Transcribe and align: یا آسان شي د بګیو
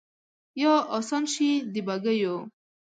یا 0.61 0.73
آسان 0.97 1.23
شي 1.33 1.49
د 1.73 1.75
بګیو 1.87 2.35